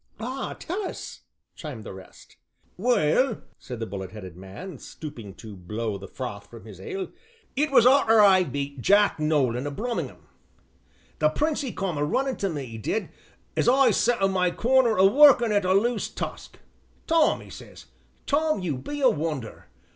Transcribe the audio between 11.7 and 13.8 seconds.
come a runnin' to me 'e did, as